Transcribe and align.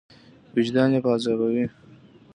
وجدان 0.55 0.89
یې 0.95 0.99
په 1.03 1.09
عذابوي. 1.15 1.65